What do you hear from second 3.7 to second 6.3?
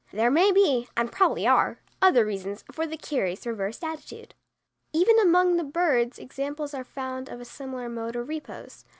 attitude. Even among the birds